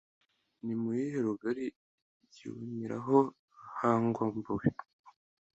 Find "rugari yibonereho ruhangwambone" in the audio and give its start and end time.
1.27-4.69